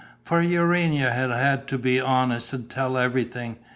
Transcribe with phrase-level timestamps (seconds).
[0.23, 3.59] For Urania had had to be honest and tell everything.